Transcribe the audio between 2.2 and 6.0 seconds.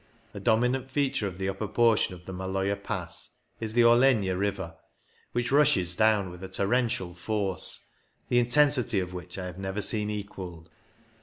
the Maloja Pass is the Orlegna river, which rushes